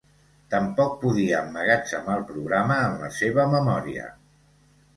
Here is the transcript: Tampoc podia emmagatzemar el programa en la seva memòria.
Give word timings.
Tampoc 0.53 0.95
podia 1.03 1.41
emmagatzemar 1.47 2.17
el 2.21 2.25
programa 2.31 2.81
en 2.89 2.99
la 3.05 3.13
seva 3.21 3.49
memòria. 3.55 4.11